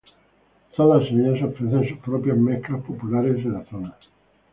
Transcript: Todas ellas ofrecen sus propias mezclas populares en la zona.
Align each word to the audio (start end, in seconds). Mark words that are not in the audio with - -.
Todas 0.75 1.03
ellas 1.11 1.43
ofrecen 1.43 1.87
sus 1.89 1.99
propias 1.99 2.35
mezclas 2.35 2.81
populares 2.83 3.37
en 3.45 3.53
la 3.53 3.63
zona. 3.65 3.95